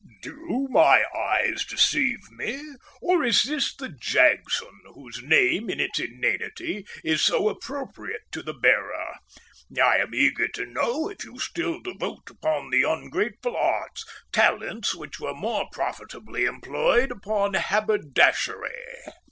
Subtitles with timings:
[0.23, 2.59] "Do my eyes deceive me,
[3.03, 8.55] or is this the Jagson whose name in its inanity is so appropriate to the
[8.55, 9.17] bearer?
[9.79, 15.19] I am eager to know if you still devote upon the ungrateful arts talents which
[15.19, 18.73] were more profitably employed upon haberdashery."